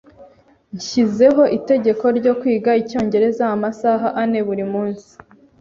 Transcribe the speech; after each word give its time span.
Nshizeho 0.75 1.43
itegeko 1.57 2.05
ryo 2.17 2.33
kwiga 2.39 2.71
icyongereza 2.81 3.43
amasaha 3.55 4.07
ane 4.21 4.39
buri 4.47 4.65
munsi. 4.73 5.11